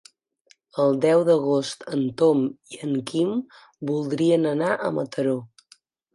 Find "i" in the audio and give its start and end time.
2.77-2.81